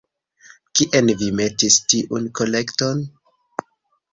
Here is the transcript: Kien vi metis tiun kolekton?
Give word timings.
Kien 0.79 1.11
vi 1.19 1.27
metis 1.41 1.77
tiun 1.93 2.27
kolekton? 2.41 3.05